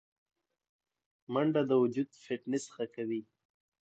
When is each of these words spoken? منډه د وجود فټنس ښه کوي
منډه 1.33 1.61
د 1.69 1.71
وجود 1.83 2.09
فټنس 2.23 2.63
ښه 2.73 2.85
کوي 2.95 3.21